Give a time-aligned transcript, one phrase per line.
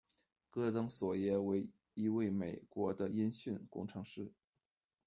[0.51, 4.33] 戈登·索耶为一位美国的音讯工程师。